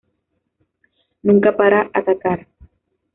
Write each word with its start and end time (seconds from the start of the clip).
Nunca 1.21 1.55
para 1.55 1.91
atacar. 1.93 2.47